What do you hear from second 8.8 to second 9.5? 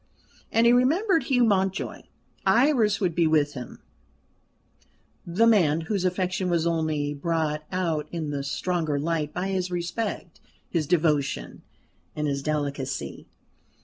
light by